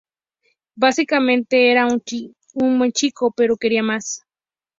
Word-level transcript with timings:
Básicamente 0.75 1.69
era 1.69 1.85
un 1.85 2.77
buen 2.79 2.91
chico, 2.91 3.31
pero 3.37 3.55
quería 3.55 3.83
más. 3.83 4.25